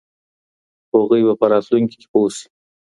هغوی 0.93 1.21
به 1.27 1.33
په 1.39 1.45
راتلونکي 1.53 1.95
کي 2.01 2.07
پوه 2.13 2.29
سي. 2.37 2.45